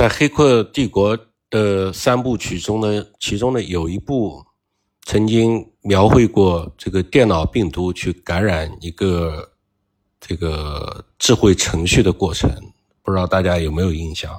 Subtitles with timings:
[0.00, 1.14] 在《黑客帝国》
[1.50, 4.42] 的三部曲中呢，其中呢有一部
[5.04, 9.52] 曾经描绘过这个电脑病毒去感染一个
[10.18, 12.50] 这个智慧程序的过程，
[13.02, 14.34] 不知道大家有没有印象？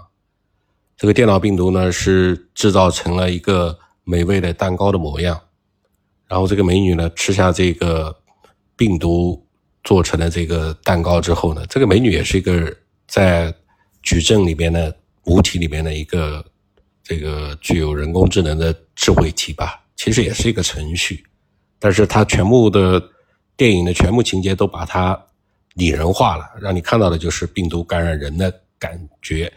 [0.97, 5.39] 这个电脑病毒呢是制造成了一个美味的蛋糕的模样，
[6.25, 8.17] 然后这个美女呢吃下这个
[8.75, 9.45] 病毒
[9.83, 12.75] 做成的这个蛋糕之后呢，这个美女也是一个
[13.07, 13.53] 在
[14.01, 14.91] 矩阵里边呢。
[15.23, 16.43] 母体里面的一个
[17.03, 21.23] 这个具有人工智能的智慧体吧，其实也是一个程序，
[21.77, 23.01] 但是它全部的
[23.55, 25.19] 电影的全部情节都把它
[25.75, 29.51] 拟人化了，让你看到的就是病毒感染人的感觉。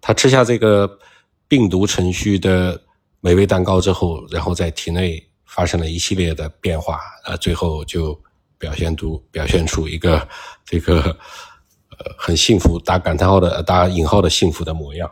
[0.00, 0.98] 他吃下这个
[1.46, 2.80] 病毒程序的
[3.20, 8.18] 美味蛋糕之后，然后在体内发生了一系列的变化，啊，最后就
[8.58, 10.26] 表现出表现出一个
[10.64, 11.16] 这个。
[11.98, 15.10] 呃，很幸福，打感叹号的，打引号的幸福的模样。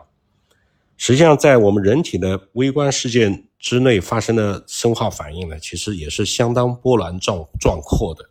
[0.97, 8.29] 实际上，在我们人体的微观世界之内发生的生化反应呢，其实也是相当波澜壮壮阔的。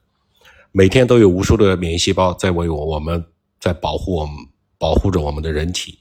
[0.71, 3.23] 每天都有无数的免疫细胞在为我我们
[3.59, 4.35] 在保护我们，
[4.77, 5.99] 保护着我们的人体，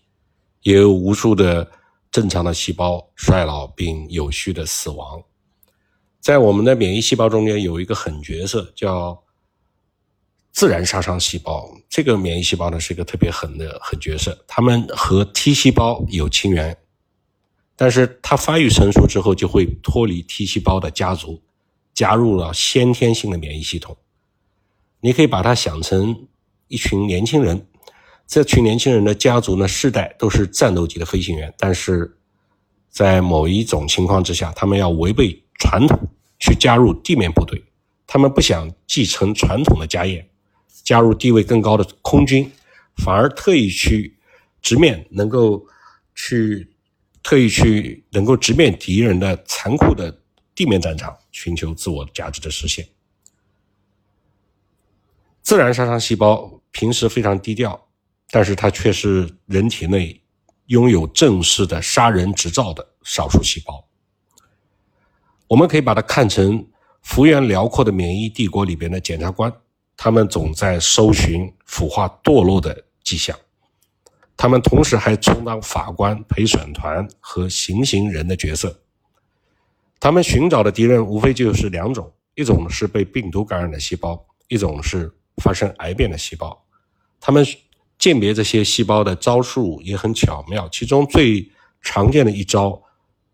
[0.62, 1.68] 也有无数的
[2.10, 5.22] 正常的细胞衰老并有序的死亡。
[6.20, 9.20] 在我们的免疫细胞中间有一个狠角色叫。
[10.52, 16.76] 自然杀伤细胞，这个免疫细胞呢是一个特别狠的狠角色，它们和 T 细胞有亲缘，
[17.76, 21.40] 但是它发育成熟之后就会脱离 T 细胞的家族，
[21.94, 23.96] 加入了先天性的免疫系统。
[25.00, 26.26] 你可以把它想成
[26.68, 27.66] 一群年轻人，
[28.26, 32.18] 这群年轻人的家族呢世代都是战斗机的飞行员，但是
[32.90, 35.96] 在某一种情况之下，他们要违背传统
[36.40, 37.64] 去加入地面部队，
[38.06, 40.26] 他们不想继承传统的家业。
[40.84, 42.50] 加入地位更高的空军，
[42.96, 44.18] 反而特意去
[44.60, 45.66] 直面能够
[46.14, 46.68] 去
[47.22, 50.20] 特意去能够直面敌人的残酷的
[50.54, 52.88] 地面战场，寻求自我价值的实现。
[55.42, 57.88] 自然杀伤细胞平时非常低调，
[58.30, 60.22] 但是它却是人体内
[60.66, 63.88] 拥有正式的杀人执照的少数细胞。
[65.48, 66.68] 我们可以把它看成
[67.02, 69.52] 幅员辽阔的免疫帝国里边的检察官。
[70.02, 73.38] 他们总在搜寻腐化堕落的迹象，
[74.34, 78.80] 他们同时还充当法官、陪审团和行刑人的角色。
[80.00, 86.64] 他们寻找的敌人无非就是两种：一种是被病毒感染的细胞，一种是发生癌变的细胞。
[87.20, 87.46] 他们
[87.98, 91.46] 鉴别这些细胞的招数也很巧妙，其中最
[91.82, 92.82] 常见的一招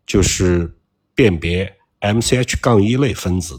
[0.05, 0.77] 就是
[1.15, 3.57] 辨别 MCH- 杠一类分子。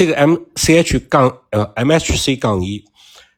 [0.00, 2.82] 这个 M C H 杠呃 M H C 杠一，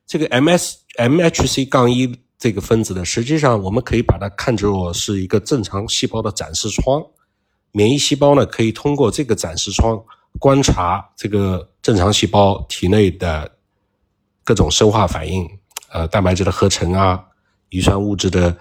[0.07, 7.05] 这个 M S M H C 杠一这个分子呢，实际上我们可以把它看作是一个正常细胞的展示窗。
[7.73, 10.01] 免疫细胞呢，可以通过这个展示窗
[10.39, 13.51] 观察这个正常细胞体内的
[14.45, 15.45] 各种生化反应，
[15.91, 17.21] 呃，蛋白质的合成啊，
[17.71, 18.57] 遗传物质的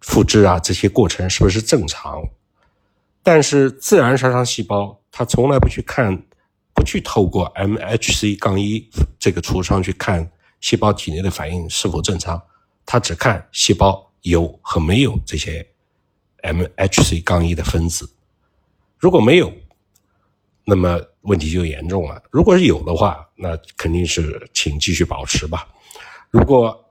[0.00, 2.20] 复制啊，这些过程是不是正常？
[3.22, 6.20] 但是自然杀伤细胞它从来不去看。
[6.80, 10.26] 不去透过 MHC 杠一这个橱窗去看
[10.62, 12.40] 细胞体内的反应是否正常，
[12.86, 15.66] 它只看细胞有和没有这些
[16.42, 18.10] MHC 杠一的分子。
[18.96, 19.52] 如果没有，
[20.64, 25.68] 那么问题就严重了；如果是有的话，那肯定是请继续保持吧。
[26.30, 26.82] 如果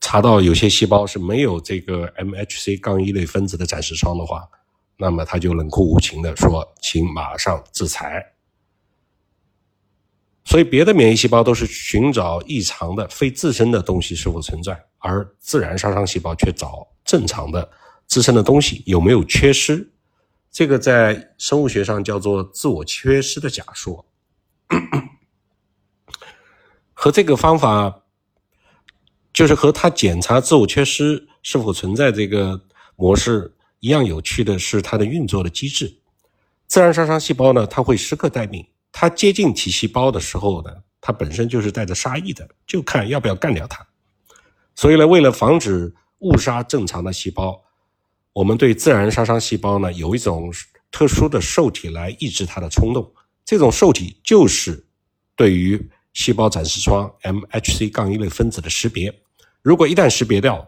[0.00, 4.48] 查到有些细胞是没有这个 MHC 杠一类分子的展示窗的话，
[4.96, 8.24] 那么他就冷酷无情的说：“请马上制裁。”
[10.44, 17.68] 所以，别的免疫细胞都是寻找异常的、非自身的东西是否存在，而自然杀伤细胞却找正常的
[18.06, 19.90] 自身的东西有没有缺失。
[20.50, 24.04] 这个在生物学上叫做自我缺失的假说。
[26.92, 28.02] 和这个方法，
[29.32, 32.60] 就是和它检查自我缺失是否存在这个
[32.96, 35.98] 模式一样有趣的是它的运作的机制。
[36.66, 38.64] 自然杀伤细胞呢，它会时刻待命。
[39.04, 43.86] 它接近体细胞的时候呢，它本身就是带着杀意的，就看要不要干掉它。
[44.74, 47.62] 所以呢，为了防止误杀正常的细胞，
[48.32, 50.50] 我们对自然杀伤细胞呢有一种
[50.90, 53.12] 特殊的受体来抑制它的冲动。
[53.44, 54.82] 这种受体就是
[55.36, 59.14] 对于细胞展示窗 MHC- 杠一类分子的识别。
[59.60, 60.66] 如果一旦识别掉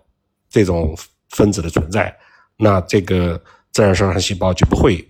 [0.50, 0.94] 这种
[1.30, 2.14] 分子的存在，
[2.58, 3.42] 那这个
[3.72, 5.08] 自然杀伤细胞就不会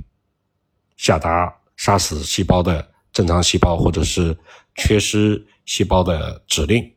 [0.97, 2.93] 下达杀死细胞的。
[3.17, 4.37] 正常细胞或者是
[4.75, 6.93] 缺失细胞的指令，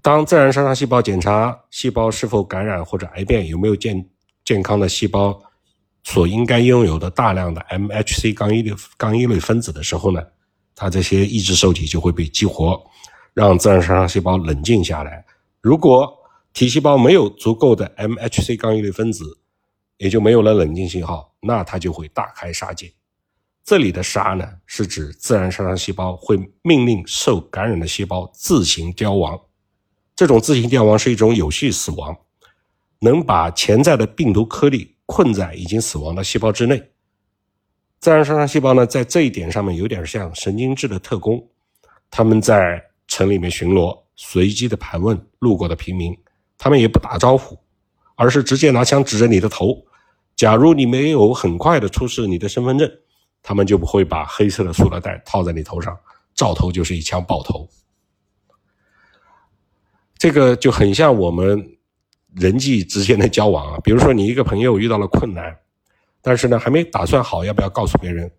[0.00, 4.08] 当自然杀伤细胞检查细胞是否感染或者癌变，有没有健
[4.44, 5.42] 健康的细胞
[6.04, 10.22] 所应该拥有的大量的 MHC 杠一类杠一类分子的时候呢，
[10.76, 12.80] 它这些抑制受体就会被激活，
[13.32, 15.26] 让自然杀伤细胞冷静下来。
[15.60, 16.08] 如果
[16.52, 19.40] 体细胞没有足够的 MHC 杠一类分子，
[19.96, 22.92] 也就没有了冷静信号，那它就会大开杀戒。
[23.64, 29.40] 这里的“杀”呢，是指自然杀伤细胞会命令受感染的细胞自行凋亡。
[30.14, 32.14] 这种自行凋亡是一种有序死亡，
[32.98, 36.90] 能把潜在的病毒颗粒困在已经死亡的细胞之内。
[38.00, 41.42] 自然杀伤细胞呢，在这一点上面有点像神经质的特工，
[42.10, 46.14] 他们在城里面巡逻，随机的盘问路过的平民，
[46.58, 47.58] 他们也不打招呼，
[48.14, 49.82] 而是直接拿枪指着你的头。
[50.36, 52.90] 假如你没有很快的出示你的身份证。
[53.46, 55.94] 他们就不会把黑色的塑料袋套在你头上，
[56.34, 57.68] 照头就是一枪爆头。
[60.16, 61.76] 这个就很像我们
[62.32, 65.54] 人际之间的交往啊，比如说你一个朋友遇到了困难，
[66.22, 68.30] 但是呢还没打算好要不要告诉别人，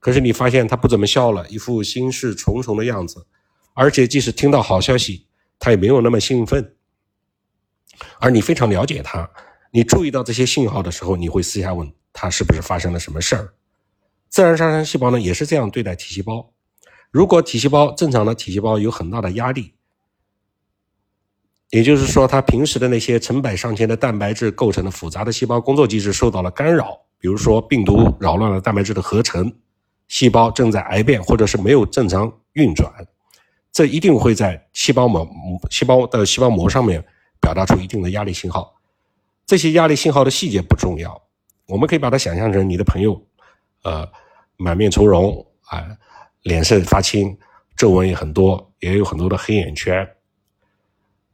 [0.00, 3.26] 可是你发现他不怎么笑了，一副心事重重的样子，
[3.74, 5.26] 而且即使听到好消息，
[5.58, 6.74] 他也没有那么兴奋。
[8.18, 9.30] 而你非常了解他，
[9.70, 13.52] 你注意到这些信号的时候，你会私下问他是不是发生了什么事儿。
[14.34, 16.50] 自然杀伤细胞呢，也是这样对待体细胞。
[17.12, 19.74] 如果体细胞正常的体细胞有很大的压力，
[21.70, 29.56] 也就是说，它平时的那些成百上千的蛋白质构成的复杂的细胞工作机制受到了干扰，比如说病毒扰乱了蛋白质的合成，
[30.08, 32.92] 细胞正在癌变或者是没有正常运转，
[33.70, 35.24] 这一定会在细胞膜、
[35.70, 37.04] 细胞的细胞膜上面
[37.40, 38.74] 表达出一定的压力信号。
[39.46, 41.22] 这些压力信号的细节不重要，
[41.68, 43.24] 我们可以把它想象成你的朋友，
[43.84, 44.04] 呃。
[44.56, 45.84] 满面从容啊，
[46.42, 47.36] 脸色发青，
[47.76, 50.06] 皱纹也很多，也有很多的黑眼圈。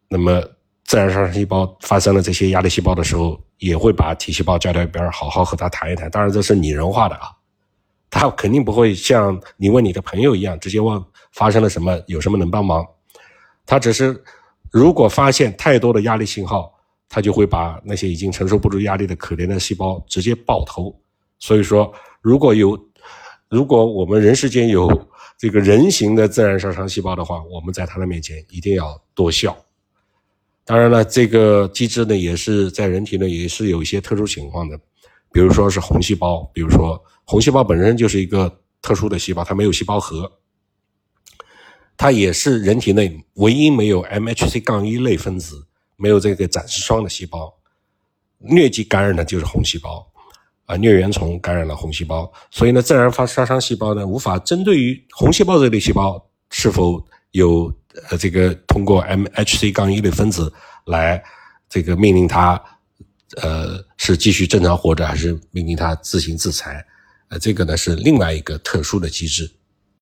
[0.08, 0.43] 那么，
[0.84, 6.11] 自然杀伤细胞发生了这些压力细胞的时候，也会把体细胞叫到一边，好好和他谈一谈。
[6.11, 7.28] 当然，这是拟人化的啊，
[8.11, 11.00] 他肯定不会像你问你的朋友一样，直接问
[11.32, 12.84] 发生了什么，有什么能帮忙。
[13.67, 14.20] 他只是，
[14.72, 16.75] 如果发现太多的压力信号，
[17.08, 20.93] 他就会把那些已经承受不住压力的可怜的细胞直接爆头。
[21.38, 22.76] 所以说，如果有
[23.50, 24.88] 如果我们人世间有
[25.37, 29.56] 这个人形的自然杀伤细胞的话，我们在它的面前一定要多笑。
[30.64, 34.79] 当然了，这个机制呢，也是在人体呢，也是有一些特殊情况的，
[35.32, 40.31] 比如说是红细胞，比如说红细胞本身就是一个特殊的细胞，它没有细胞核，
[41.96, 47.53] 它也是人体内唯一没有 MHC 杠一类分子、没有这个展示霜的细胞，
[48.43, 50.06] 疟疾感染的就是红细胞。
[50.70, 57.75] 啊，疟原虫感染了红细胞，所以呢，自然发杀伤细胞呢，无法针对于红细胞这类细胞是否有
[58.08, 60.52] 呃这个通过 MHC 杠一类分子
[60.87, 61.20] 来
[61.69, 62.62] 这个命令它，
[63.43, 66.87] 呃是继续正常活着，还是命令它自行自裁？
[67.31, 69.50] 呃，这个呢是另外一个特殊的机制。